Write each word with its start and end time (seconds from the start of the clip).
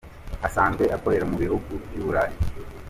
Asanzwe 0.47 0.83
akorera 0.95 1.25
mu 1.31 1.35
bihugu 1.43 1.71
by’u 1.89 2.03
Burayi. 2.05 2.35